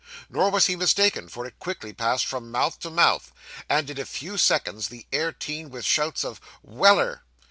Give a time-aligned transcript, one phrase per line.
[0.31, 3.31] Nor was he mistaken, for it quickly passed from mouth to mouth,
[3.69, 7.21] and in a few seconds the air teemed with shouts of 'Weller!